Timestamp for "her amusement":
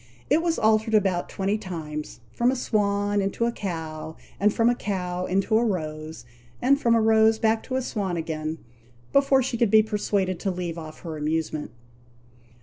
11.01-11.69